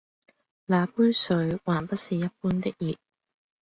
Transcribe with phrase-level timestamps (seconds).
[0.65, 2.95] 那杯水還不是一般的熱